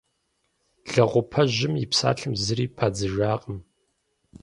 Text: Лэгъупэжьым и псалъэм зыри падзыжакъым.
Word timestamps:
Лэгъупэжьым 0.91 1.73
и 1.83 1.85
псалъэм 1.91 2.33
зыри 2.43 2.65
падзыжакъым. 2.77 3.59